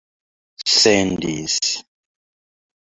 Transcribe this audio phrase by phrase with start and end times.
[0.75, 1.59] sendis